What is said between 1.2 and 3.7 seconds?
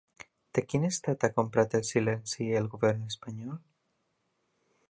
ha comprat el silenci el govern espanyol?